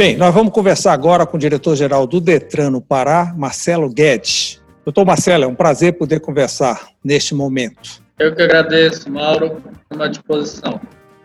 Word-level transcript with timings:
Bem, 0.00 0.16
nós 0.16 0.34
vamos 0.34 0.54
conversar 0.54 0.94
agora 0.94 1.26
com 1.26 1.36
o 1.36 1.38
diretor-geral 1.38 2.06
do 2.06 2.22
Detran 2.22 2.70
no 2.70 2.80
Pará, 2.80 3.34
Marcelo 3.36 3.86
Guedes. 3.86 4.58
Doutor 4.82 5.04
Marcelo, 5.04 5.44
é 5.44 5.46
um 5.46 5.54
prazer 5.54 5.92
poder 5.98 6.20
conversar 6.20 6.88
neste 7.04 7.34
momento. 7.34 8.02
Eu 8.18 8.34
que 8.34 8.40
agradeço, 8.40 9.10
Mauro, 9.10 9.62
à 9.90 10.06
disposição. 10.08 10.80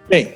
Bem, 0.09 0.33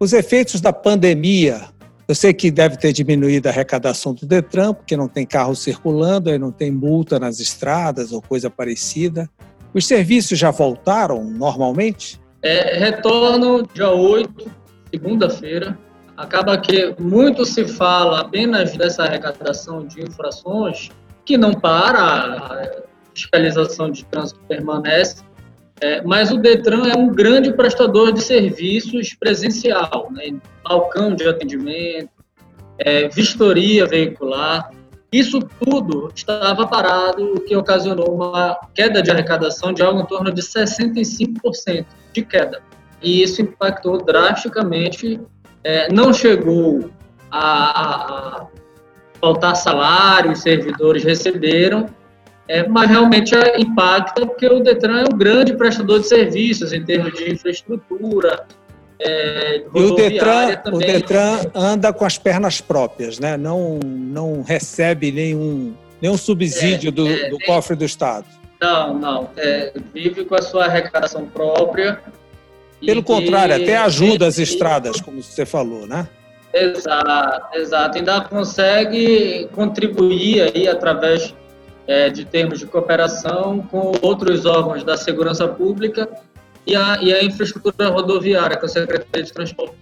os 0.00 0.12
efeitos 0.12 0.60
da 0.60 0.72
pandemia, 0.72 1.66
eu 2.08 2.16
sei 2.16 2.34
que 2.34 2.50
deve 2.50 2.76
ter 2.76 2.92
diminuído 2.92 3.46
a 3.46 3.52
arrecadação 3.52 4.12
do 4.12 4.26
Detran, 4.26 4.74
porque 4.74 4.96
não 4.96 5.06
tem 5.06 5.24
carro 5.24 5.54
circulando, 5.54 6.30
aí 6.30 6.36
não 6.36 6.50
tem 6.50 6.72
multa 6.72 7.16
nas 7.20 7.38
estradas 7.38 8.10
ou 8.10 8.20
coisa 8.20 8.50
parecida. 8.50 9.30
Os 9.72 9.86
serviços 9.86 10.36
já 10.36 10.50
voltaram 10.50 11.22
normalmente? 11.22 12.20
É, 12.42 12.76
retornam 12.76 13.62
dia 13.72 13.88
8, 13.88 14.50
segunda-feira. 14.90 15.78
Acaba 16.18 16.58
que 16.58 16.96
muito 16.98 17.44
se 17.44 17.64
fala 17.64 18.22
apenas 18.22 18.76
dessa 18.76 19.04
arrecadação 19.04 19.86
de 19.86 20.02
infrações, 20.02 20.90
que 21.24 21.38
não 21.38 21.54
para, 21.54 22.00
a 22.00 22.82
fiscalização 23.14 23.88
de 23.88 24.04
trânsito 24.04 24.40
permanece, 24.48 25.22
é, 25.80 26.02
mas 26.02 26.32
o 26.32 26.36
Detran 26.36 26.88
é 26.88 26.98
um 26.98 27.14
grande 27.14 27.52
prestador 27.52 28.10
de 28.10 28.20
serviços 28.20 29.14
presencial, 29.14 30.08
né? 30.10 30.36
balcão 30.68 31.14
de 31.14 31.24
atendimento, 31.28 32.10
é, 32.78 33.06
vistoria 33.06 33.86
veicular. 33.86 34.72
Isso 35.12 35.38
tudo 35.38 36.10
estava 36.12 36.66
parado, 36.66 37.34
o 37.34 37.40
que 37.40 37.54
ocasionou 37.54 38.12
uma 38.12 38.58
queda 38.74 39.00
de 39.00 39.12
arrecadação 39.12 39.72
de 39.72 39.82
algo 39.82 40.00
em 40.00 40.06
torno 40.06 40.32
de 40.32 40.42
65% 40.42 41.86
de 42.12 42.22
queda. 42.24 42.60
E 43.00 43.22
isso 43.22 43.40
impactou 43.40 44.04
drasticamente. 44.04 45.20
É, 45.68 45.92
não 45.92 46.14
chegou 46.14 46.88
a, 47.30 48.40
a, 48.40 48.46
faltar 49.20 49.54
salário, 49.54 50.32
os 50.32 50.40
servidores 50.40 51.04
receberam, 51.04 51.90
é, 52.48 52.66
mas 52.66 52.88
realmente 52.88 53.34
impacta 53.58 54.24
porque 54.24 54.46
o 54.46 54.60
Detran 54.60 55.00
é 55.02 55.04
um 55.12 55.18
grande 55.18 55.54
prestador 55.54 56.00
de 56.00 56.08
serviços 56.08 56.72
em 56.72 56.82
termos 56.82 57.12
de 57.12 57.30
infraestrutura. 57.34 58.46
É, 58.98 59.58
e 59.58 59.78
o 59.78 59.94
Detran, 59.94 60.56
também. 60.56 60.78
o 60.78 60.78
Detran 60.78 61.40
anda 61.54 61.92
com 61.92 62.06
as 62.06 62.16
pernas 62.16 62.62
próprias, 62.62 63.18
né? 63.18 63.36
não, 63.36 63.78
não 63.78 64.40
recebe 64.40 65.12
nenhum, 65.12 65.74
nenhum 66.00 66.16
subsídio 66.16 66.88
é, 66.88 66.92
do, 66.92 67.06
é, 67.06 67.28
do 67.28 67.38
cofre 67.40 67.76
do 67.76 67.84
Estado. 67.84 68.24
Não, 68.58 68.98
não. 68.98 69.30
É, 69.36 69.74
vive 69.92 70.24
com 70.24 70.34
a 70.34 70.40
sua 70.40 70.64
arrecadação 70.64 71.26
própria. 71.26 72.00
Pelo 72.84 73.02
contrário, 73.02 73.54
até 73.54 73.76
ajuda 73.76 74.26
as 74.26 74.38
estradas, 74.38 75.00
como 75.00 75.22
você 75.22 75.44
falou, 75.44 75.86
né? 75.86 76.08
Exato, 76.52 77.58
exato. 77.58 77.98
Ainda 77.98 78.20
consegue 78.22 79.48
contribuir 79.52 80.42
aí 80.42 80.68
através 80.68 81.34
é, 81.86 82.08
de 82.08 82.24
termos 82.24 82.58
de 82.58 82.66
cooperação 82.66 83.60
com 83.70 83.92
outros 84.02 84.46
órgãos 84.46 84.84
da 84.84 84.96
segurança 84.96 85.46
pública 85.46 86.08
e 86.66 86.76
a, 86.76 86.98
e 87.00 87.12
a 87.12 87.24
infraestrutura 87.24 87.88
rodoviária, 87.88 88.56
com 88.56 88.66
a 88.66 88.68
Secretaria 88.68 89.24
de 89.24 89.32
Transporte. 89.32 89.74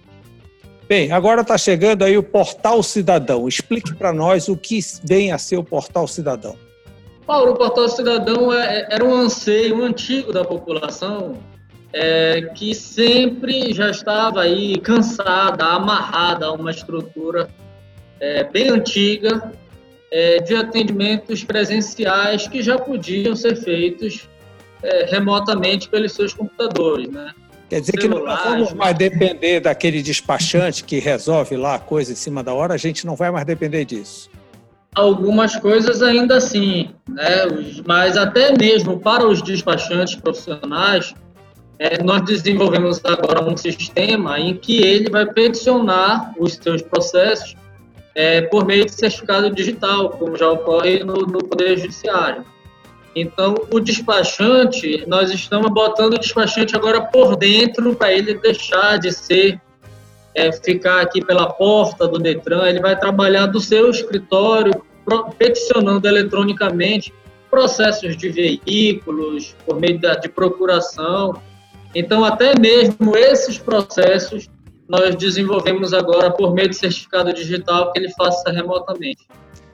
Bem, 0.87 1.11
agora 1.11 1.41
está 1.41 1.57
chegando 1.57 2.03
aí 2.03 2.17
o 2.17 2.23
Portal 2.23 2.81
Cidadão. 2.81 3.47
Explique 3.47 3.93
para 3.93 4.13
nós 4.13 4.47
o 4.47 4.55
que 4.55 4.79
vem 5.03 5.33
a 5.33 5.37
ser 5.37 5.57
o 5.57 5.63
Portal 5.63 6.07
Cidadão. 6.07 6.55
Paulo, 7.25 7.51
o 7.51 7.55
Portal 7.55 7.89
Cidadão 7.89 8.53
é, 8.53 8.79
é, 8.79 8.87
era 8.91 9.03
um 9.03 9.13
anseio 9.13 9.83
antigo 9.83 10.31
da 10.31 10.45
população 10.45 11.33
é, 11.99 12.41
que 12.53 12.75
sempre 12.75 13.73
já 13.73 13.89
estava 13.89 14.41
aí 14.41 14.77
cansada, 14.77 15.65
amarrada 15.65 16.45
a 16.45 16.51
uma 16.51 16.69
estrutura 16.69 17.49
é, 18.19 18.43
bem 18.43 18.69
antiga 18.69 19.51
é, 20.11 20.39
de 20.39 20.55
atendimentos 20.55 21.43
presenciais 21.43 22.47
que 22.47 22.61
já 22.61 22.77
podiam 22.77 23.35
ser 23.35 23.55
feitos 23.55 24.29
é, 24.83 25.05
remotamente 25.05 25.89
pelos 25.89 26.11
seus 26.11 26.33
computadores, 26.35 27.09
né? 27.09 27.31
Quer 27.67 27.81
dizer 27.81 27.93
que 27.93 28.07
não 28.07 28.23
vamos 28.23 28.73
mais 28.73 28.95
depender 28.95 29.59
daquele 29.59 30.01
despachante 30.01 30.83
que 30.83 30.99
resolve 30.99 31.57
lá 31.57 31.75
a 31.75 31.79
coisa 31.79 32.13
em 32.13 32.15
cima 32.15 32.43
da 32.43 32.53
hora, 32.53 32.75
a 32.75 32.77
gente 32.77 33.05
não 33.05 33.15
vai 33.15 33.31
mais 33.31 33.45
depender 33.45 33.83
disso. 33.83 34.29
Algumas 34.95 35.55
coisas 35.57 36.01
ainda 36.01 36.37
assim, 36.37 36.91
né? 37.09 37.45
mas 37.85 38.15
até 38.15 38.57
mesmo 38.57 38.99
para 38.99 39.27
os 39.27 39.41
despachantes 39.41 40.15
profissionais, 40.15 41.13
é, 41.79 42.01
nós 42.01 42.23
desenvolvemos 42.23 42.99
agora 43.03 43.43
um 43.43 43.55
sistema 43.55 44.39
em 44.39 44.55
que 44.55 44.81
ele 44.81 45.09
vai 45.09 45.25
peticionar 45.25 46.33
os 46.37 46.53
seus 46.53 46.81
processos 46.81 47.55
é, 48.15 48.41
por 48.41 48.65
meio 48.65 48.85
de 48.85 48.91
certificado 48.91 49.53
digital, 49.53 50.09
como 50.09 50.35
já 50.35 50.49
ocorre 50.49 51.03
no, 51.03 51.13
no 51.13 51.39
Poder 51.39 51.77
Judiciário. 51.77 52.43
Então, 53.15 53.55
o 53.71 53.79
despachante, 53.79 55.03
nós 55.07 55.31
estamos 55.31 55.71
botando 55.71 56.13
o 56.13 56.19
despachante 56.19 56.75
agora 56.75 57.01
por 57.01 57.35
dentro 57.35 57.95
para 57.95 58.11
ele 58.11 58.35
deixar 58.35 58.97
de 58.97 59.11
ser, 59.11 59.59
é, 60.35 60.51
ficar 60.51 61.01
aqui 61.01 61.23
pela 61.23 61.47
porta 61.47 62.07
do 62.07 62.19
Detran, 62.19 62.67
ele 62.67 62.79
vai 62.79 62.97
trabalhar 62.99 63.47
do 63.47 63.59
seu 63.59 63.89
escritório, 63.89 64.71
peticionando 65.37 66.07
eletronicamente 66.07 67.13
processos 67.49 68.17
de 68.17 68.29
veículos, 68.29 69.55
por 69.65 69.79
meio 69.79 69.99
da, 69.99 70.15
de 70.15 70.27
procuração. 70.27 71.41
Então, 71.99 72.23
até 72.23 72.53
mesmo 72.59 73.17
esses 73.17 73.57
processos 73.57 74.47
nós 74.87 75.15
desenvolvemos 75.15 75.95
agora 75.95 76.29
por 76.29 76.53
meio 76.53 76.69
de 76.69 76.75
certificado 76.75 77.33
digital 77.33 77.91
que 77.91 77.97
ele 77.97 78.11
faça 78.11 78.51
remotamente. 78.51 79.25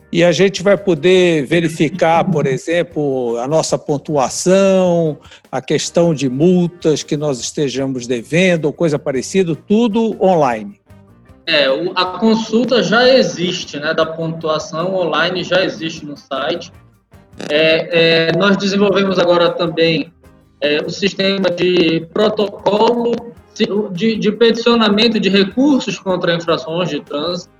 E 0.10 0.24
a 0.24 0.32
gente 0.32 0.64
vai 0.64 0.78
poder 0.78 1.46
verificar, 1.46 2.24
por 2.24 2.48
exemplo, 2.48 3.38
a 3.40 3.48
nossa 3.48 3.78
pontuação, 3.78 5.18
a 5.52 5.62
questão 5.62 6.14
de 6.14 6.30
multas 6.30 7.04
que 7.04 7.18
nós 7.18 7.42
estejamos 7.42 8.08
devendo 8.08 8.66
ou 8.66 8.74
coisa 8.74 8.98
parecida, 8.98 9.54
tudo 9.54 10.16
online. 10.24 10.80
É, 11.46 11.66
a 11.94 12.06
consulta 12.20 12.82
já 12.82 13.06
existe, 13.10 13.78
né, 13.78 13.94
da 13.94 14.06
pontuação 14.06 14.96
online 14.96 15.44
já 15.44 15.62
existe 15.66 16.06
no 16.06 16.16
site. 16.16 16.72
É, 17.50 18.30
é, 18.30 18.38
nós 18.38 18.56
desenvolvemos 18.56 19.20
agora 19.20 19.50
também 19.50 20.13
é, 20.64 20.82
o 20.82 20.90
sistema 20.90 21.52
de 21.52 22.08
protocolo 22.14 23.34
de, 23.92 24.16
de 24.16 24.32
peticionamento 24.32 25.20
de 25.20 25.28
recursos 25.28 26.00
contra 26.00 26.34
infrações 26.34 26.90
de 26.90 27.02
trânsito. 27.02 27.52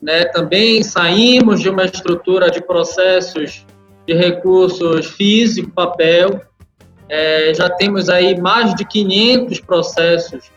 Né? 0.00 0.24
Também 0.26 0.80
saímos 0.84 1.60
de 1.60 1.68
uma 1.68 1.84
estrutura 1.84 2.48
de 2.48 2.62
processos 2.62 3.66
de 4.06 4.14
recursos 4.14 5.06
físico, 5.06 5.72
papel. 5.72 6.40
É, 7.08 7.52
já 7.54 7.68
temos 7.68 8.08
aí 8.08 8.40
mais 8.40 8.72
de 8.76 8.84
500 8.84 9.60
processos 9.60 10.52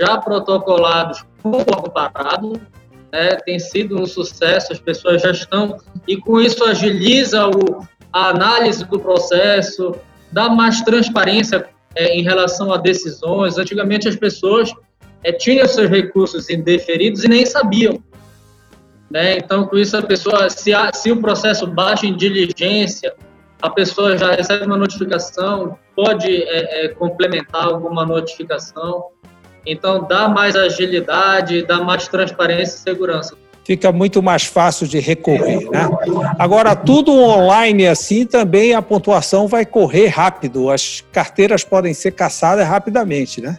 já 0.00 0.16
protocolados 0.16 1.26
com 1.42 1.50
o 1.50 1.56
órgão 1.58 1.92
parado. 1.92 2.58
Né? 3.12 3.36
Tem 3.44 3.58
sido 3.58 4.00
um 4.00 4.06
sucesso, 4.06 4.72
as 4.72 4.80
pessoas 4.80 5.20
já 5.20 5.30
estão, 5.30 5.76
e 6.08 6.16
com 6.16 6.40
isso 6.40 6.64
agiliza 6.64 7.46
o, 7.48 7.86
a 8.10 8.30
análise 8.30 8.86
do 8.86 8.98
processo, 8.98 9.94
dá 10.32 10.48
mais 10.48 10.80
transparência 10.80 11.68
é, 11.94 12.16
em 12.18 12.22
relação 12.22 12.72
a 12.72 12.76
decisões. 12.76 13.58
Antigamente 13.58 14.08
as 14.08 14.16
pessoas 14.16 14.72
é, 15.22 15.32
tinham 15.32 15.66
seus 15.68 15.88
recursos 15.88 16.50
indeferidos 16.50 17.24
e 17.24 17.28
nem 17.28 17.46
sabiam. 17.46 18.02
Né? 19.10 19.36
Então, 19.36 19.66
com 19.66 19.76
isso, 19.76 19.96
a 19.96 20.02
pessoa, 20.02 20.48
se, 20.48 20.72
a, 20.72 20.92
se 20.92 21.12
o 21.12 21.20
processo 21.20 21.66
baixa 21.66 22.06
em 22.06 22.16
diligência, 22.16 23.14
a 23.60 23.68
pessoa 23.68 24.16
já 24.16 24.32
recebe 24.32 24.64
uma 24.64 24.76
notificação, 24.76 25.78
pode 25.94 26.28
é, 26.28 26.86
é, 26.86 26.88
complementar 26.88 27.64
alguma 27.66 28.06
notificação. 28.06 29.08
Então, 29.66 30.06
dá 30.08 30.28
mais 30.28 30.56
agilidade, 30.56 31.62
dá 31.62 31.80
mais 31.80 32.08
transparência 32.08 32.76
e 32.76 32.78
segurança 32.78 33.36
fica 33.64 33.92
muito 33.92 34.22
mais 34.22 34.44
fácil 34.44 34.86
de 34.86 34.98
recorrer. 34.98 35.68
Né? 35.70 35.88
Agora, 36.38 36.74
tudo 36.74 37.12
online 37.12 37.86
assim, 37.86 38.26
também 38.26 38.74
a 38.74 38.82
pontuação 38.82 39.46
vai 39.46 39.64
correr 39.64 40.08
rápido, 40.08 40.70
as 40.70 41.04
carteiras 41.12 41.64
podem 41.64 41.94
ser 41.94 42.12
caçadas 42.12 42.66
rapidamente, 42.66 43.40
né? 43.40 43.58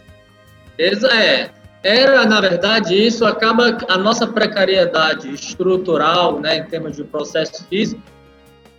É, 0.78 1.50
era, 1.82 2.24
na 2.26 2.40
verdade, 2.40 2.94
isso 2.94 3.24
acaba 3.24 3.78
a 3.88 3.98
nossa 3.98 4.26
precariedade 4.26 5.32
estrutural, 5.32 6.40
né, 6.40 6.58
em 6.58 6.64
termos 6.64 6.96
de 6.96 7.04
processo 7.04 7.64
físico, 7.68 8.02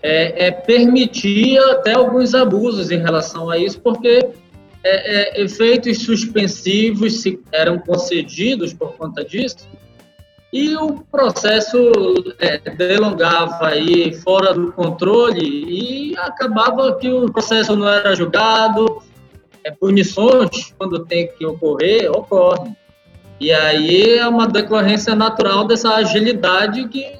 é, 0.02 0.48
é 0.48 0.52
permitia 0.52 1.62
até 1.72 1.94
alguns 1.94 2.36
abusos 2.36 2.92
em 2.92 2.98
relação 2.98 3.50
a 3.50 3.58
isso, 3.58 3.80
porque 3.80 4.28
é, 4.84 5.40
é, 5.40 5.42
efeitos 5.42 6.00
suspensivos 6.00 7.22
se, 7.22 7.40
eram 7.52 7.80
concedidos 7.80 8.74
por 8.74 8.94
conta 8.94 9.24
disso, 9.24 9.68
e 10.56 10.74
o 10.78 11.02
processo 11.12 11.78
é, 12.40 12.58
delongava 12.58 13.68
aí 13.68 14.14
fora 14.14 14.54
do 14.54 14.72
controle 14.72 15.42
e 15.44 16.18
acabava 16.18 16.96
que 16.96 17.10
o 17.10 17.30
processo 17.30 17.76
não 17.76 17.86
era 17.86 18.16
julgado, 18.16 19.04
é, 19.66 19.72
punições, 19.72 20.74
quando 20.78 21.04
tem 21.04 21.28
que 21.28 21.46
ocorrer, 21.46 22.10
ocorrem. 22.10 22.74
E 23.38 23.52
aí 23.52 24.18
é 24.18 24.26
uma 24.30 24.48
decorrência 24.48 25.14
natural 25.14 25.68
dessa 25.68 25.94
agilidade 25.94 26.88
que 26.88 27.20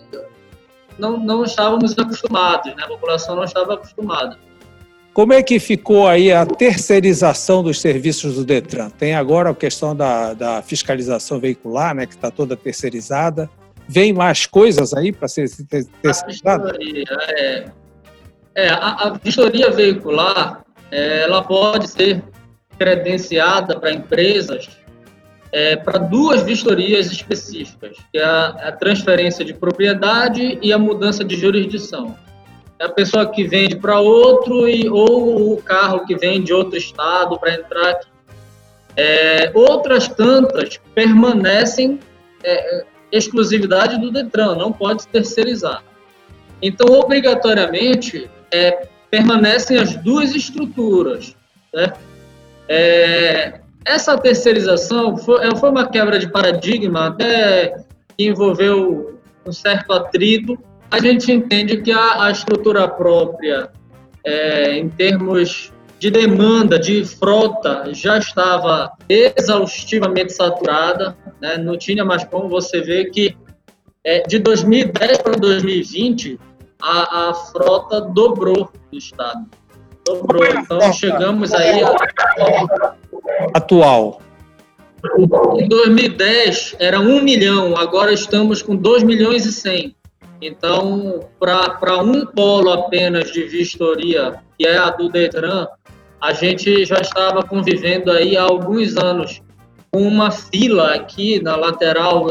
não, 0.98 1.20
não 1.20 1.44
estávamos 1.44 1.92
acostumados, 2.00 2.74
né? 2.74 2.84
a 2.84 2.88
população 2.88 3.36
não 3.36 3.44
estava 3.44 3.74
acostumada. 3.74 4.40
Como 5.16 5.32
é 5.32 5.42
que 5.42 5.60
ficou 5.60 6.10
aí 6.10 6.30
a 6.30 6.46
terceirização 6.46 7.64
dos 7.64 7.80
serviços 7.80 8.36
do 8.36 8.44
Detran? 8.44 8.90
Tem 8.90 9.16
agora 9.16 9.50
a 9.50 9.56
questão 9.56 9.96
da, 9.96 10.34
da 10.34 10.62
fiscalização 10.62 11.40
veicular, 11.40 11.96
né, 11.96 12.06
que 12.06 12.16
está 12.16 12.30
toda 12.30 12.58
terceirizada. 12.58 13.50
Vem 13.88 14.12
mais 14.12 14.46
coisas 14.46 14.94
aí 14.94 15.14
para 15.14 15.30
ser 15.30 15.50
terceirizada? 16.02 16.78
É, 17.38 17.66
é, 18.56 18.68
a, 18.68 19.08
a 19.08 19.10
vistoria 19.24 19.72
veicular, 19.72 20.66
é, 20.92 21.22
ela 21.22 21.42
pode 21.42 21.88
ser 21.88 22.22
credenciada 22.78 23.80
para 23.80 23.94
empresas 23.94 24.68
é, 25.54 25.78
para 25.78 25.98
duas 25.98 26.44
vistorias 26.44 27.10
específicas, 27.10 27.96
que 28.12 28.20
é 28.20 28.26
a, 28.26 28.48
a 28.48 28.72
transferência 28.74 29.46
de 29.46 29.54
propriedade 29.54 30.60
e 30.62 30.74
a 30.74 30.78
mudança 30.78 31.24
de 31.24 31.38
jurisdição 31.38 32.18
é 32.80 32.86
a 32.86 32.90
pessoa 32.90 33.26
que 33.32 33.44
vende 33.46 33.76
para 33.76 34.00
outro 34.00 34.68
e, 34.68 34.90
ou 34.90 35.54
o 35.54 35.62
carro 35.62 36.06
que 36.06 36.16
vem 36.16 36.44
de 36.44 36.54
outro 36.54 36.78
estado 36.78 37.40
para 37.40 37.54
entrar 37.54 37.90
aqui. 37.92 38.08
É, 38.98 39.52
outras 39.54 40.08
tantas 40.08 40.80
permanecem 40.94 42.00
é, 42.44 42.86
exclusividade 43.12 44.00
do 44.00 44.12
Detran, 44.12 44.56
não 44.56 44.72
pode 44.72 45.08
terceirizar. 45.08 45.84
Então, 46.62 46.88
obrigatoriamente, 46.88 48.30
é, 48.52 48.88
permanecem 49.10 49.78
as 49.78 49.96
duas 49.96 50.34
estruturas. 50.34 51.36
Né? 51.74 51.94
É, 52.68 53.60
essa 53.86 54.18
terceirização 54.18 55.18
foi, 55.18 55.46
é, 55.46 55.56
foi 55.56 55.70
uma 55.70 55.88
quebra 55.88 56.18
de 56.18 56.30
paradigma, 56.30 57.08
até 57.08 57.84
que 58.18 58.28
envolveu 58.28 59.20
um 59.46 59.52
certo 59.52 59.94
atrito 59.94 60.58
a 60.96 61.00
gente 61.00 61.30
entende 61.30 61.82
que 61.82 61.92
a, 61.92 62.24
a 62.24 62.32
estrutura 62.32 62.88
própria, 62.88 63.70
é, 64.26 64.78
em 64.78 64.88
termos 64.88 65.74
de 66.00 66.10
demanda, 66.10 66.80
de 66.80 67.04
frota, 67.04 67.90
já 67.94 68.18
estava 68.18 68.94
exaustivamente 69.10 70.32
saturada, 70.32 71.18
né? 71.42 71.58
não 71.58 71.78
tinha 71.78 72.06
mais 72.06 72.24
como 72.24 72.48
você 72.48 72.80
ver 72.80 73.12
que 73.12 73.36
é, 74.06 74.22
de 74.22 74.40
2010 74.40 75.18
para 75.18 75.36
2020 75.36 76.40
a, 76.82 77.30
a 77.30 77.34
frota 77.34 78.00
dobrou 78.00 78.72
do 78.90 78.98
estado. 78.98 79.46
Dobrou. 80.06 80.46
Então 80.46 80.94
chegamos 80.94 81.54
aí 81.54 81.82
a... 81.84 82.96
atual. 83.54 84.22
Em 85.60 85.68
2010 85.68 86.78
era 86.80 87.00
1 87.00 87.22
milhão, 87.22 87.76
agora 87.76 88.14
estamos 88.14 88.62
com 88.62 88.76
2 88.76 89.04
milhões 89.04 89.46
e 89.46 89.52
100. 89.52 89.95
Então, 90.42 91.28
para 91.40 92.02
um 92.04 92.26
polo 92.26 92.72
apenas 92.72 93.32
de 93.32 93.44
vistoria, 93.44 94.36
que 94.58 94.68
é 94.68 94.78
a 94.78 94.90
do 94.90 95.10
Detran, 95.10 95.68
a 96.22 96.34
gente 96.34 96.86
já 96.86 96.98
estava 96.98 97.44
convivendo 97.44 98.12
aí 98.12 98.36
há 98.36 98.44
alguns 98.44 98.98
anos 98.98 99.42
com 99.92 100.02
uma 100.02 100.32
fila 100.32 100.94
aqui 100.94 101.42
na 101.42 101.56
lateral, 101.56 102.28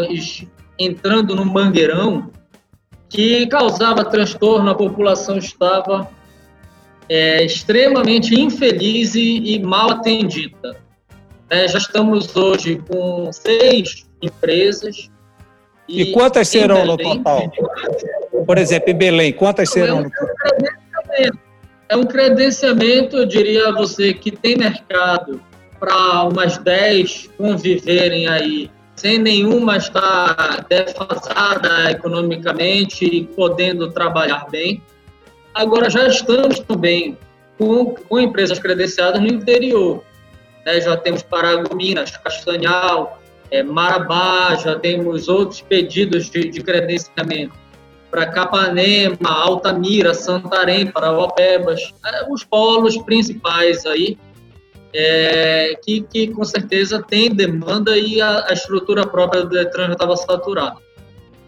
entrando 0.79 1.35
no 1.35 1.47
mangueirão, 1.47 2.31
que 3.09 3.47
causava 3.47 4.05
transtorno, 4.05 4.71
a 4.71 4.75
população 4.75 5.39
estava 5.39 6.11
é, 7.09 7.45
extremamente 7.45 8.39
infeliz 8.39 9.15
e, 9.15 9.55
e 9.55 9.59
mal 9.61 9.93
atendida. 9.93 10.77
É, 11.49 11.69
já 11.69 11.79
estamos 11.79 12.35
hoje 12.35 12.83
com 12.89 13.31
seis 13.33 14.07
empresas 14.21 15.11
e, 15.89 16.03
e 16.03 16.13
quantas 16.13 16.49
serão 16.49 16.85
no 16.85 16.97
total? 16.97 17.51
Por 18.47 18.59
exemplo, 18.59 18.91
em 18.91 18.95
Belém, 18.95 19.33
quantas 19.33 19.71
serão 19.71 20.03
no 20.03 20.11
total? 20.11 20.35
É 21.89 21.97
um 21.97 22.05
credenciamento, 22.05 23.17
eu 23.17 23.27
diria 23.27 23.69
a 23.69 23.73
você, 23.73 24.15
que 24.15 24.31
tem 24.31 24.57
mercado 24.57 25.41
para 25.79 26.25
umas 26.25 26.57
10 26.59 27.31
conviverem 27.37 28.27
aí, 28.27 28.71
sem 28.97 29.19
nenhuma 29.19 29.77
estar 29.77 30.65
defasada 30.69 31.91
economicamente 31.91 33.05
e 33.05 33.25
podendo 33.25 33.91
trabalhar 33.91 34.47
bem. 34.51 34.83
Agora, 35.53 35.91
já 35.91 36.09
estamos 36.09 36.59
também 36.61 37.19
com, 37.59 37.95
com 37.95 38.19
empresas 38.19 38.59
credenciadas 38.59 39.21
no 39.21 39.29
interior. 39.29 40.03
Né? 40.65 40.81
Já 40.81 40.97
temos 40.97 41.23
Paragominas, 41.23 42.17
Castanhal, 42.17 43.21
é, 43.55 43.63
Marabá, 43.63 44.57
já 44.57 44.77
temos 44.81 45.29
outros 45.29 45.61
pedidos 45.61 46.29
de, 46.29 46.51
de 46.51 46.61
credenciamento 46.61 47.55
para 48.11 48.27
Capanema, 48.27 49.17
Altamira, 49.25 50.13
Santarém, 50.13 50.89
Parauapebas, 50.91 51.81
é, 52.05 52.29
os 52.29 52.43
polos 52.43 52.97
principais 52.99 53.87
aí, 53.87 54.19
é, 54.93 55.79
que, 55.85 56.01
que 56.03 56.29
com 56.29 56.45
certeza 56.45 57.01
tem 57.01 57.31
demanda 57.31 57.97
e 57.97 58.21
a, 58.21 58.47
a 58.49 58.53
estrutura 58.53 59.07
própria 59.07 59.43
do 59.43 59.51
Detran 59.51 59.87
já 59.87 59.93
estava 59.93 60.17
saturada. 60.17 60.77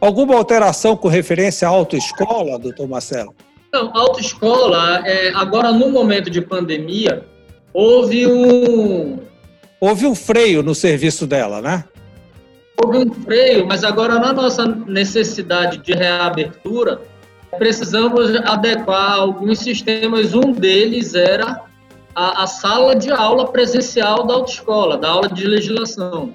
Alguma 0.01 0.37
alteração 0.37 0.97
com 0.97 1.09
referência 1.09 1.67
à 1.67 1.71
autoescola, 1.73 2.57
doutor 2.57 2.89
Marcelo? 2.89 3.35
Não, 3.73 3.91
autoescola, 3.97 5.03
é, 5.05 5.33
agora 5.35 5.73
no 5.73 5.91
momento 5.91 6.31
de 6.31 6.41
pandemia, 6.41 7.25
houve 7.73 8.29
um... 8.29 9.19
Houve 9.79 10.07
um 10.07 10.15
freio 10.15 10.63
no 10.63 10.75
serviço 10.75 11.27
dela, 11.27 11.61
né? 11.61 11.85
Houve 12.83 12.99
um 12.99 13.13
freio, 13.13 13.67
mas 13.67 13.85
agora 13.85 14.19
na 14.19 14.33
nossa 14.33 14.67
necessidade 14.67 15.79
de 15.79 15.93
reabertura, 15.93 17.01
precisamos 17.59 18.35
adequar 18.37 19.15
alguns 19.15 19.59
sistemas. 19.61 20.35
Um 20.35 20.53
deles 20.53 21.15
era 21.15 21.63
a, 22.15 22.45
a 22.45 22.47
sala 22.47 22.95
de 22.95 23.11
aula 23.11 23.47
presencial 23.49 24.27
da 24.27 24.35
autoescola, 24.35 24.97
da 24.97 25.09
aula 25.09 25.29
de 25.29 25.47
legislação. 25.47 26.33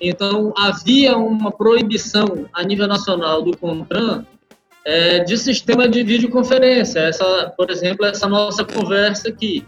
Então, 0.00 0.52
havia 0.56 1.16
uma 1.16 1.52
proibição 1.52 2.46
a 2.52 2.62
nível 2.64 2.88
nacional 2.88 3.42
do 3.42 3.56
CONTRAN 3.56 4.26
é, 4.84 5.20
de 5.20 5.38
sistema 5.38 5.88
de 5.88 6.02
videoconferência, 6.02 7.00
essa, 7.00 7.52
por 7.56 7.70
exemplo, 7.70 8.04
essa 8.04 8.28
nossa 8.28 8.64
conversa 8.64 9.28
aqui. 9.28 9.64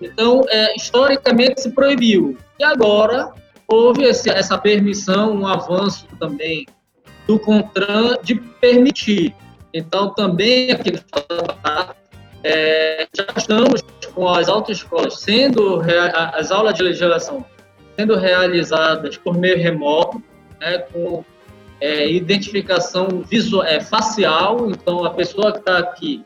Então, 0.00 0.44
é, 0.48 0.76
historicamente 0.76 1.62
se 1.62 1.70
proibiu. 1.70 2.36
E 2.58 2.64
agora, 2.64 3.32
houve 3.72 4.04
esse, 4.04 4.28
essa 4.30 4.58
permissão, 4.58 5.34
um 5.34 5.46
avanço 5.46 6.06
também 6.18 6.66
do 7.26 7.38
CONTRAN 7.38 8.18
de 8.22 8.34
permitir. 8.34 9.34
Então, 9.72 10.10
também 10.14 10.70
aqui 10.70 10.92
no 10.92 11.00
é, 12.44 13.06
já 13.16 13.26
estamos 13.36 13.82
com 14.14 14.28
as 14.28 14.48
autoescolas 14.48 15.20
sendo, 15.20 15.80
as 16.34 16.50
aulas 16.50 16.74
de 16.74 16.82
legislação 16.82 17.44
sendo 17.96 18.16
realizadas 18.16 19.16
por 19.16 19.36
meio 19.36 19.56
remoto, 19.56 20.22
né, 20.60 20.78
com 20.92 21.24
é, 21.80 22.10
identificação 22.10 23.22
visual, 23.22 23.64
é, 23.64 23.80
facial, 23.80 24.70
então 24.70 25.04
a 25.04 25.10
pessoa 25.10 25.52
que 25.52 25.58
está 25.58 25.78
aqui 25.78 26.24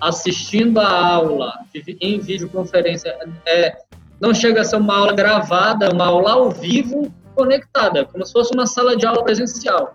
assistindo 0.00 0.78
a 0.78 1.14
aula 1.14 1.52
em 2.00 2.20
videoconferência 2.20 3.16
é, 3.46 3.76
não 4.20 4.34
chega 4.34 4.60
a 4.60 4.64
ser 4.64 4.76
uma 4.76 4.96
aula 4.96 5.12
gravada, 5.12 5.90
uma 5.92 6.06
aula 6.06 6.32
ao 6.32 6.50
vivo 6.50 7.12
conectada, 7.34 8.04
como 8.04 8.24
se 8.26 8.32
fosse 8.32 8.52
uma 8.52 8.66
sala 8.66 8.96
de 8.96 9.06
aula 9.06 9.22
presencial. 9.22 9.94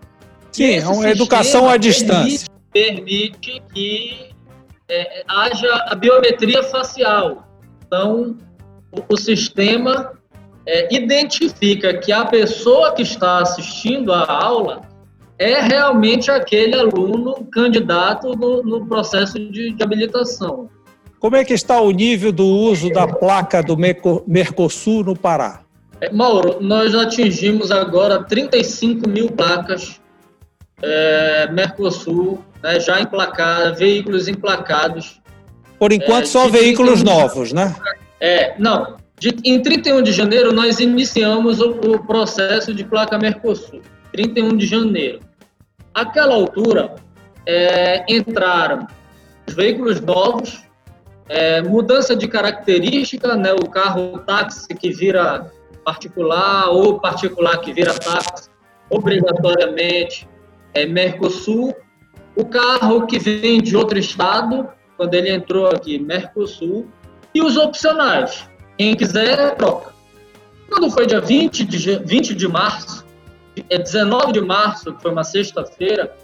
Sim, 0.50 0.76
é 0.78 0.86
uma 0.86 1.10
educação 1.10 1.68
à 1.68 1.76
distância. 1.76 2.48
Permite 2.72 3.62
que 3.72 4.30
é, 4.88 5.24
haja 5.28 5.72
a 5.88 5.94
biometria 5.94 6.62
facial. 6.62 7.46
Então, 7.86 8.36
o, 8.90 9.14
o 9.14 9.16
sistema 9.16 10.12
é, 10.66 10.94
identifica 10.94 11.94
que 11.94 12.12
a 12.12 12.24
pessoa 12.24 12.92
que 12.92 13.02
está 13.02 13.40
assistindo 13.40 14.12
à 14.12 14.30
aula 14.30 14.82
é 15.38 15.60
realmente 15.60 16.30
aquele 16.30 16.74
aluno 16.74 17.44
candidato 17.46 18.36
no, 18.36 18.62
no 18.62 18.86
processo 18.86 19.38
de, 19.38 19.72
de 19.72 19.82
habilitação. 19.82 20.70
Como 21.24 21.36
é 21.36 21.42
que 21.42 21.54
está 21.54 21.80
o 21.80 21.90
nível 21.90 22.30
do 22.30 22.44
uso 22.44 22.90
da 22.90 23.08
placa 23.08 23.62
do 23.62 23.78
Mercosul 24.26 25.02
no 25.04 25.16
Pará? 25.16 25.62
É, 25.98 26.12
Mauro, 26.12 26.58
nós 26.60 26.94
atingimos 26.94 27.70
agora 27.70 28.22
35 28.24 29.08
mil 29.08 29.30
placas 29.30 29.98
é, 30.82 31.48
Mercosul, 31.50 32.44
né, 32.62 32.78
já 32.78 33.00
emplacadas, 33.00 33.78
veículos 33.78 34.28
emplacados. 34.28 35.18
Por 35.78 35.94
enquanto, 35.94 36.24
é, 36.24 36.26
só 36.26 36.46
veículos 36.46 37.02
31... 37.02 37.18
novos, 37.18 37.52
né? 37.54 37.74
É, 38.20 38.54
não. 38.58 38.98
De, 39.18 39.34
em 39.46 39.62
31 39.62 40.02
de 40.02 40.12
janeiro, 40.12 40.52
nós 40.52 40.78
iniciamos 40.78 41.58
o, 41.58 41.70
o 41.70 42.06
processo 42.06 42.74
de 42.74 42.84
placa 42.84 43.16
Mercosul. 43.16 43.80
31 44.12 44.58
de 44.58 44.66
janeiro. 44.66 45.20
Aquela 45.94 46.34
altura, 46.34 46.94
é, 47.46 48.04
entraram 48.14 48.86
os 49.48 49.54
veículos 49.54 50.02
novos, 50.02 50.63
é, 51.28 51.62
mudança 51.62 52.14
de 52.14 52.28
característica, 52.28 53.34
né, 53.36 53.52
o 53.52 53.68
carro 53.68 54.18
táxi 54.20 54.68
que 54.74 54.90
vira 54.90 55.50
particular 55.84 56.68
ou 56.70 57.00
particular 57.00 57.58
que 57.58 57.72
vira 57.72 57.94
táxi, 57.94 58.50
obrigatoriamente 58.90 60.28
é 60.72 60.86
Mercosul. 60.86 61.74
O 62.36 62.44
carro 62.44 63.06
que 63.06 63.18
vem 63.18 63.60
de 63.60 63.76
outro 63.76 63.98
estado, 63.98 64.68
quando 64.96 65.14
ele 65.14 65.30
entrou 65.30 65.68
aqui, 65.68 65.98
Mercosul. 65.98 66.88
E 67.34 67.42
os 67.42 67.56
opcionais. 67.56 68.48
Quem 68.76 68.94
quiser, 68.94 69.56
troca. 69.56 69.92
Quando 70.68 70.90
foi 70.90 71.06
dia 71.06 71.20
20 71.20 71.64
de, 71.64 71.98
20 71.98 72.34
de 72.34 72.48
março, 72.48 73.04
é 73.70 73.78
19 73.78 74.32
de 74.32 74.40
março, 74.40 74.92
que 74.92 75.02
foi 75.02 75.12
uma 75.12 75.22
sexta-feira, 75.22 76.16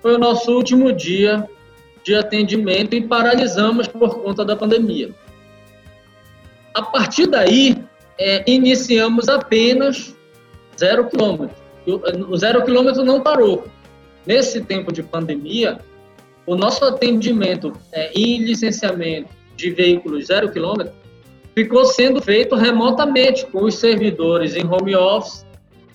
foi 0.00 0.14
o 0.14 0.18
nosso 0.18 0.52
último 0.52 0.92
dia 0.92 1.48
de 2.04 2.14
atendimento 2.14 2.94
e 2.94 3.00
paralisamos 3.00 3.86
por 3.86 4.22
conta 4.22 4.44
da 4.44 4.56
pandemia. 4.56 5.10
A 6.74 6.82
partir 6.82 7.26
daí, 7.26 7.76
é, 8.18 8.44
iniciamos 8.50 9.28
apenas 9.28 10.14
zero 10.78 11.08
quilômetro. 11.08 11.56
O 12.28 12.36
zero 12.36 12.64
quilômetro 12.64 13.04
não 13.04 13.20
parou. 13.20 13.66
Nesse 14.26 14.60
tempo 14.60 14.92
de 14.92 15.02
pandemia, 15.02 15.78
o 16.46 16.54
nosso 16.54 16.84
atendimento 16.84 17.72
é, 17.92 18.12
em 18.14 18.42
licenciamento 18.42 19.30
de 19.56 19.70
veículos 19.70 20.26
zero 20.26 20.50
quilômetro 20.50 20.92
ficou 21.54 21.84
sendo 21.86 22.22
feito 22.22 22.54
remotamente 22.54 23.44
com 23.46 23.64
os 23.64 23.74
servidores 23.74 24.54
em 24.54 24.64
home 24.64 24.94
office, 24.94 25.44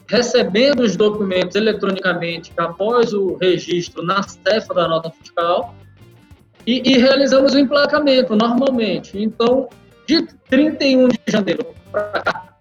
recebendo 0.07 0.81
os 0.81 0.97
documentos 0.97 1.55
eletronicamente 1.55 2.51
após 2.57 3.13
o 3.13 3.35
registro 3.35 4.03
na 4.03 4.21
cefa 4.23 4.73
da 4.73 4.87
nota 4.87 5.09
fiscal 5.11 5.73
e, 6.65 6.91
e 6.91 6.97
realizamos 6.97 7.53
o 7.53 7.59
emplacamento 7.59 8.35
normalmente. 8.35 9.17
Então, 9.21 9.69
de 10.07 10.25
31 10.49 11.09
de 11.09 11.19
janeiro 11.27 11.65
para 11.91 12.03
cá, 12.21 12.55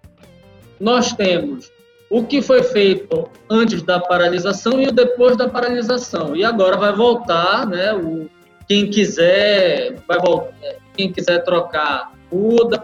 nós 0.79 1.13
temos 1.13 1.71
o 2.09 2.23
que 2.23 2.41
foi 2.41 2.61
feito 2.61 3.29
antes 3.49 3.81
da 3.81 3.99
paralisação 3.99 4.79
e 4.81 4.87
o 4.87 4.91
depois 4.91 5.35
da 5.35 5.49
paralisação. 5.49 6.35
E 6.35 6.43
agora 6.43 6.77
vai 6.77 6.93
voltar, 6.93 7.65
né? 7.65 7.93
O, 7.93 8.29
quem 8.67 8.89
quiser, 8.89 9.95
vai 10.07 10.19
voltar, 10.19 10.53
quem 10.95 11.11
quiser 11.11 11.43
trocar, 11.43 12.13
muda. 12.31 12.83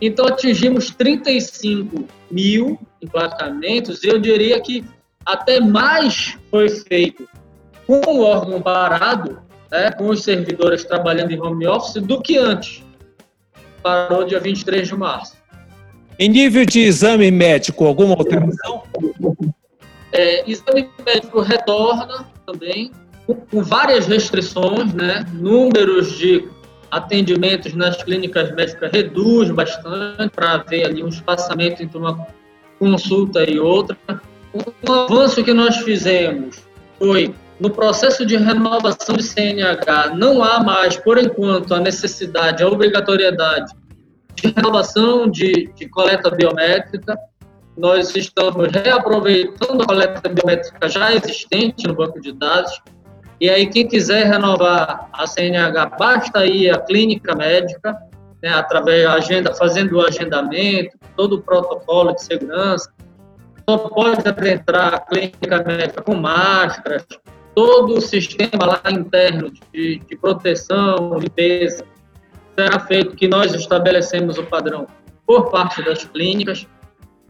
Então 0.00 0.26
atingimos 0.26 0.90
35 0.90 2.06
mil 2.30 2.78
emplacamentos. 3.02 4.02
Eu 4.04 4.18
diria 4.18 4.60
que 4.60 4.84
até 5.24 5.60
mais 5.60 6.38
foi 6.50 6.68
feito 6.68 7.28
com 7.86 8.00
o 8.06 8.22
órgão 8.22 8.60
parado, 8.60 9.40
né, 9.70 9.90
com 9.92 10.08
os 10.08 10.22
servidores 10.22 10.84
trabalhando 10.84 11.32
em 11.32 11.40
home 11.40 11.66
office, 11.66 12.02
do 12.02 12.20
que 12.20 12.36
antes. 12.36 12.82
Parou 13.82 14.24
dia 14.24 14.40
23 14.40 14.88
de 14.88 14.96
março. 14.96 15.36
Em 16.18 16.28
nível 16.28 16.66
de 16.66 16.80
exame 16.80 17.30
médico, 17.30 17.86
alguma 17.86 18.14
alteração? 18.14 18.82
É, 20.12 20.50
exame 20.50 20.90
médico 21.04 21.40
retorna 21.40 22.26
também, 22.44 22.90
com, 23.26 23.34
com 23.34 23.62
várias 23.62 24.06
restrições, 24.06 24.92
né? 24.92 25.24
Números 25.32 26.18
de 26.18 26.48
atendimentos 26.90 27.72
nas 27.74 28.02
clínicas 28.02 28.52
médicas 28.54 28.90
reduz 28.92 29.50
bastante 29.50 30.30
para 30.34 30.54
haver 30.54 30.86
ali 30.86 31.02
um 31.02 31.08
espaçamento 31.08 31.82
entre 31.82 31.96
uma 31.96 32.26
consulta 32.78 33.48
e 33.48 33.58
outra. 33.60 33.96
Um 34.86 34.92
avanço 34.92 35.44
que 35.44 35.54
nós 35.54 35.76
fizemos 35.78 36.64
foi 36.98 37.32
no 37.60 37.70
processo 37.70 38.24
de 38.24 38.36
renovação 38.36 39.16
de 39.16 39.22
CNH, 39.22 40.14
não 40.16 40.42
há 40.42 40.62
mais, 40.62 40.96
por 40.96 41.18
enquanto, 41.18 41.74
a 41.74 41.78
necessidade, 41.78 42.62
a 42.62 42.68
obrigatoriedade 42.68 43.74
de 44.34 44.50
renovação 44.56 45.28
de, 45.28 45.70
de 45.76 45.88
coleta 45.90 46.30
biométrica. 46.30 47.18
Nós 47.76 48.16
estamos 48.16 48.68
reaproveitando 48.72 49.82
a 49.82 49.86
coleta 49.86 50.28
biométrica 50.28 50.88
já 50.88 51.14
existente 51.14 51.86
no 51.86 51.94
banco 51.94 52.18
de 52.18 52.32
dados. 52.32 52.80
E 53.38 53.48
aí, 53.50 53.66
quem 53.66 53.86
quiser 53.86 54.26
renovar 54.26 55.08
a 55.12 55.26
CNH, 55.26 55.96
basta 55.98 56.46
ir 56.46 56.70
à 56.70 56.78
clínica 56.78 57.34
médica, 57.34 57.96
né, 58.42 58.50
através 58.54 59.04
da 59.04 59.14
agenda, 59.14 59.54
fazendo 59.54 59.96
o 59.96 60.06
agendamento, 60.06 60.96
todo 61.14 61.36
o 61.36 61.42
protocolo 61.42 62.14
de 62.14 62.24
segurança. 62.24 62.90
Só 63.68 63.76
pode 63.76 64.26
adentrar 64.26 64.94
a 64.94 65.00
clínica 65.00 65.62
médica 65.62 66.02
com 66.02 66.14
máscaras, 66.14 67.06
todo 67.54 67.94
o 67.94 68.00
sistema 68.00 68.66
lá 68.66 68.90
interno 68.90 69.50
de, 69.72 69.98
de 69.98 70.16
proteção, 70.16 71.18
limpeza, 71.18 71.84
será 72.58 72.78
feito 72.80 73.16
que 73.16 73.28
nós 73.28 73.54
estabelecemos 73.54 74.38
o 74.38 74.44
padrão 74.44 74.86
por 75.26 75.50
parte 75.50 75.82
das 75.82 76.04
clínicas. 76.04 76.66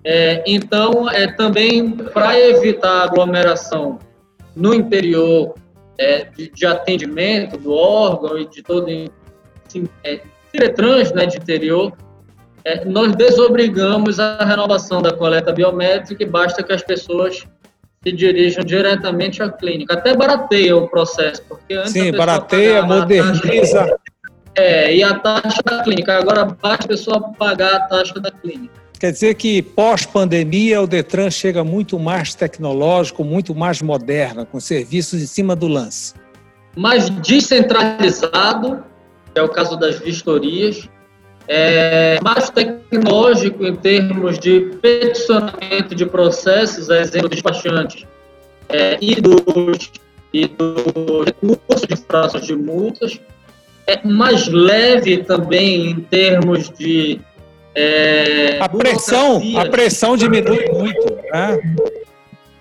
É, 0.03 0.43
então, 0.47 1.09
é 1.11 1.27
também 1.27 1.93
para 1.93 2.39
evitar 2.39 3.05
aglomeração 3.05 3.99
no 4.57 4.75
interior 4.75 5.55
é, 5.99 6.25
de, 6.25 6.51
de, 6.51 6.67
atendimento 6.67 7.59
do 7.59 7.73
órgão 7.73 8.39
e 8.39 8.49
de 8.49 8.63
todo 8.63 8.87
assim, 9.67 9.87
é, 10.03 10.21
trans, 10.71 11.13
né, 11.13 11.27
de 11.27 11.37
interior, 11.37 11.93
é, 12.65 12.85
nós 12.85 13.15
desobrigamos 13.15 14.19
a 14.19 14.43
renovação 14.45 15.01
da 15.03 15.13
coleta 15.13 15.53
biométrica 15.53 16.23
e 16.23 16.27
basta 16.27 16.63
que 16.63 16.73
as 16.73 16.83
pessoas 16.83 17.47
se 18.03 18.13
dirijam 18.13 18.65
diretamente 18.65 19.43
à 19.43 19.51
clínica. 19.51 19.93
Até 19.93 20.17
barateia 20.17 20.75
o 20.75 20.89
processo, 20.89 21.43
porque 21.47 21.75
antes 21.75 21.93
Sim, 21.93 22.11
barateia, 22.13 22.83
moderniza. 22.83 23.95
É, 24.57 24.97
e 24.97 25.03
a 25.03 25.19
taxa 25.19 25.63
da 25.63 25.83
clínica. 25.83 26.17
Agora 26.17 26.47
basta 26.47 26.87
a 26.87 26.89
pessoa 26.89 27.33
pagar 27.35 27.75
a 27.75 27.81
taxa 27.81 28.19
da 28.19 28.31
clínica. 28.31 28.73
Quer 28.99 29.13
dizer 29.13 29.35
que 29.35 29.61
pós-pandemia 29.61 30.81
o 30.81 30.87
Detran 30.87 31.31
chega 31.31 31.63
muito 31.63 31.99
mais 31.99 32.35
tecnológico, 32.35 33.23
muito 33.23 33.55
mais 33.55 33.83
moderno, 33.83 34.47
com 34.47 34.59
serviços 34.59 35.21
em 35.21 35.27
cima 35.27 35.55
do 35.55 35.69
lance. 35.69 36.15
Mais 36.75 37.11
descentralizado, 37.11 38.83
que 39.35 39.39
é 39.39 39.43
o 39.43 39.49
caso 39.49 39.77
das 39.77 39.99
vistorias, 39.99 40.89
é 41.53 42.21
mais 42.23 42.49
tecnológico 42.49 43.67
em 43.67 43.75
termos 43.75 44.39
de 44.39 44.61
peticionamento 44.81 45.97
de 45.97 46.07
processos, 46.07 46.89
a 46.89 47.01
exemplo 47.01 47.29
dos 47.29 47.43
despachantes 47.43 48.07
é, 48.69 48.97
e 49.01 49.17
dos 49.17 49.91
e 50.33 50.47
do 50.47 51.25
recursos 51.25 51.89
de 51.89 51.95
infrações 51.95 52.47
de 52.47 52.55
multas, 52.55 53.21
é 53.85 54.01
mais 54.07 54.47
leve 54.47 55.25
também 55.25 55.91
em 55.91 56.01
termos 56.03 56.71
de 56.71 57.21
é, 57.75 58.59
a 58.61 58.69
pressão 58.69 59.43
a 59.57 59.69
pressão 59.69 60.17
diminui 60.17 60.69
muito 60.73 61.17
né? 61.33 61.61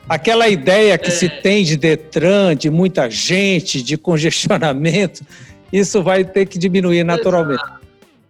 aquela 0.08 0.48
ideia 0.48 0.98
que 0.98 1.10
é, 1.10 1.12
se 1.12 1.30
tem 1.30 1.64
de 1.64 1.78
Detran 1.78 2.56
de 2.56 2.72
muita 2.72 3.08
gente 3.08 3.84
de 3.84 3.98
congestionamento 3.98 5.24
isso 5.72 6.02
vai 6.02 6.24
ter 6.24 6.48
que 6.48 6.58
diminuir 6.58 7.04
naturalmente 7.04 7.79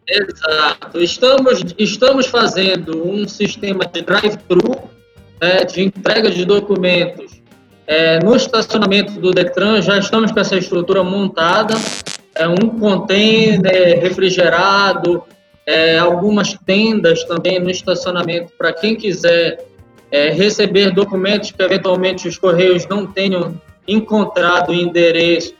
exato, 0.10 1.01
estamos 1.01 1.63
estamos 1.78 2.25
fazendo 2.28 3.08
um 3.08 3.28
sistema 3.28 3.86
de 3.86 4.01
drive-thru 4.01 4.89
né, 5.42 5.63
de 5.63 5.84
entrega 5.84 6.30
de 6.30 6.46
documentos 6.46 7.42
é, 7.88 8.20
no 8.24 8.36
estacionamento 8.36 9.20
do 9.20 9.32
Detran. 9.32 9.82
Já 9.82 9.98
estamos 9.98 10.32
com 10.32 10.39
essa 10.39 10.58
estrutura 10.58 11.04
montada. 11.04 11.75
É, 12.36 12.48
um 12.48 12.80
container 12.80 14.00
refrigerado, 14.00 15.24
é, 15.66 15.98
algumas 15.98 16.54
tendas 16.66 17.24
também 17.24 17.60
no 17.60 17.70
estacionamento 17.70 18.54
para 18.58 18.72
quem 18.72 18.96
quiser 18.96 19.66
é, 20.12 20.30
receber 20.30 20.92
documentos 20.92 21.51
que 21.51 21.62
eventualmente 21.62 22.28
os 22.28 22.38
correios 22.38 22.88
não 22.88 23.06
tenham 23.06 23.60
encontrado 23.88 24.70
o 24.70 24.75
endereço. 24.75 25.54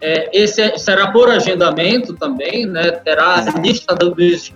É, 0.00 0.30
esse 0.32 0.62
é, 0.62 0.78
será 0.78 1.10
por 1.10 1.28
agendamento 1.28 2.14
também, 2.14 2.66
né? 2.66 2.90
terá 2.90 3.34
a 3.36 3.60
lista 3.60 3.94
dos, 3.94 4.52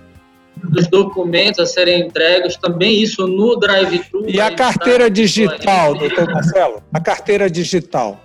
dos 0.55 0.87
documentos 0.87 1.59
a 1.59 1.65
serem 1.65 2.07
entregues, 2.07 2.57
também 2.57 3.01
isso 3.01 3.27
no 3.27 3.55
drive-thru. 3.57 4.25
E 4.27 4.41
a 4.41 4.51
carteira 4.51 5.09
digital, 5.09 5.93
doutor 5.95 6.27
Marcelo? 6.31 6.83
A 6.93 6.99
carteira 6.99 7.49
digital? 7.49 8.19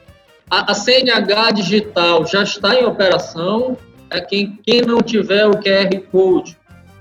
A, 0.50 0.72
a 0.72 0.74
CNH 0.74 1.50
digital 1.52 2.26
já 2.26 2.42
está 2.42 2.74
em 2.74 2.84
operação. 2.84 3.76
É 4.10 4.20
quem, 4.20 4.58
quem 4.64 4.80
não 4.80 5.00
tiver 5.00 5.46
o 5.46 5.52
QR 5.52 6.00
Code 6.10 6.56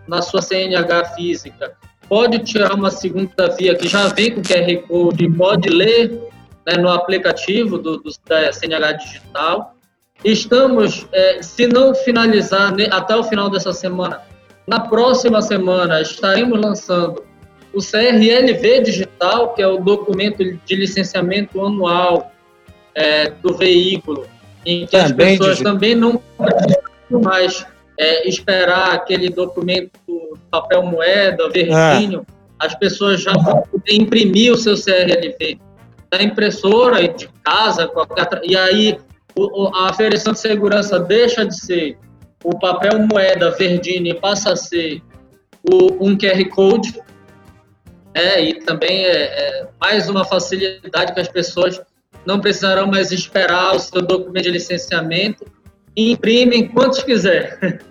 na 0.08 0.22
sua 0.22 0.42
CNH 0.42 1.06
física 1.16 1.74
pode 2.10 2.40
tirar 2.40 2.74
uma 2.74 2.90
segunda 2.90 3.48
via 3.56 3.76
que 3.76 3.88
já 3.88 4.08
vem 4.08 4.34
com 4.34 4.42
QR 4.42 4.88
Code 4.88 5.26
e 5.26 5.32
pode 5.32 5.70
ler 5.70 6.20
né, 6.66 6.76
no 6.78 6.90
aplicativo 6.90 7.78
do, 7.78 7.98
do, 7.98 8.12
da 8.28 8.52
CNH 8.52 8.92
digital. 8.94 9.76
Estamos, 10.24 11.08
é, 11.14 11.42
se 11.42 11.68
não 11.68 11.96
finalizar 11.96 12.76
né, 12.76 12.88
até 12.92 13.16
o 13.16 13.24
final 13.24 13.50
dessa 13.50 13.72
semana, 13.72 14.22
na 14.68 14.80
próxima 14.80 15.42
semana 15.42 16.02
estaremos 16.02 16.60
lançando 16.60 17.24
o 17.74 17.80
CRLV 17.80 18.82
digital, 18.82 19.54
que 19.54 19.62
é 19.62 19.68
o 19.68 19.78
documento 19.78 20.44
de 20.44 20.76
licenciamento 20.76 21.64
anual 21.64 22.32
é, 22.94 23.30
do 23.30 23.56
veículo, 23.56 24.28
em 24.66 24.86
que 24.86 24.92
também 24.92 25.34
as 25.34 25.38
pessoas 25.38 25.58
digital. 25.58 25.74
também 25.74 25.96
não 25.96 26.22
precisam 26.38 27.22
mais 27.24 27.66
é, 27.98 28.28
esperar 28.28 28.94
aquele 28.94 29.30
documento 29.30 29.92
papel 30.52 30.84
moeda, 30.84 31.50
verdinho, 31.50 32.26
as 32.58 32.76
pessoas 32.76 33.22
já 33.22 33.32
vão 33.34 33.64
imprimir 33.90 34.52
o 34.52 34.58
seu 34.58 34.76
CRLV 34.76 35.60
da 36.12 36.22
impressora 36.22 37.08
de 37.08 37.30
casa, 37.44 37.88
qualquer, 37.88 38.28
e 38.44 38.58
aí 38.58 38.98
a 39.76 39.90
aferição 39.90 40.34
de 40.34 40.40
segurança 40.40 41.00
deixa 41.00 41.46
de 41.46 41.56
ser 41.56 41.98
o 42.44 42.58
papel 42.58 43.06
moeda 43.12 43.52
Verdini 43.52 44.14
passa 44.14 44.54
a 44.54 44.56
ser 44.56 45.02
o, 45.70 46.08
um 46.08 46.18
QR 46.18 46.44
Code, 46.50 47.02
é, 48.14 48.42
e 48.42 48.60
também 48.62 49.06
é, 49.06 49.12
é, 49.12 49.68
mais 49.80 50.10
uma 50.10 50.26
facilidade 50.26 51.14
que 51.14 51.20
as 51.20 51.28
pessoas 51.28 51.80
não 52.26 52.40
precisarão 52.40 52.88
mais 52.88 53.12
esperar 53.12 53.76
o 53.76 53.80
seu 53.80 54.02
documento 54.02 54.44
de 54.44 54.52
licenciamento 54.52 55.46
e 55.96 56.12
imprimem 56.12 56.68
quantos 56.68 57.04
quiser. 57.04 57.82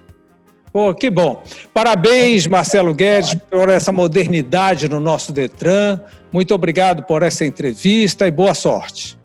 Pô, 0.72 0.94
que 0.94 1.10
bom. 1.10 1.42
Parabéns, 1.72 2.46
Marcelo 2.46 2.94
Guedes, 2.94 3.34
por 3.50 3.70
essa 3.70 3.90
modernidade 3.90 4.88
no 4.88 5.00
nosso 5.00 5.32
Detran. 5.32 5.98
Muito 6.30 6.54
obrigado 6.54 7.04
por 7.04 7.22
essa 7.22 7.44
entrevista 7.44 8.26
e 8.26 8.30
boa 8.30 8.54
sorte. 8.54 9.17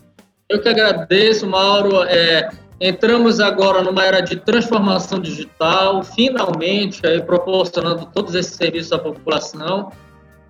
Eu 0.50 0.62
que 0.62 0.70
agradeço, 0.70 1.48
Mauro. 1.48 2.04
É, 2.04 2.50
entramos 2.80 3.40
agora 3.40 3.82
numa 3.82 4.06
era 4.06 4.22
de 4.22 4.36
transformação 4.36 5.20
digital, 5.20 6.04
finalmente 6.04 7.06
aí, 7.06 7.22
proporcionando 7.22 8.06
todos 8.14 8.36
esses 8.36 8.56
serviços 8.56 8.92
à 8.92 9.00
população 9.00 9.92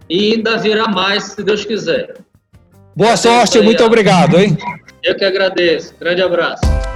e 0.10 0.34
ainda 0.34 0.58
virá 0.58 0.88
mais, 0.88 1.24
se 1.24 1.44
Deus 1.44 1.64
quiser. 1.64 2.16
Boa 2.96 3.18
sorte 3.18 3.60
muito 3.62 3.84
obrigado, 3.84 4.38
hein? 4.38 4.58
Eu 5.04 5.16
que 5.16 5.26
agradeço. 5.26 5.96
Grande 6.00 6.22
abraço. 6.22 6.93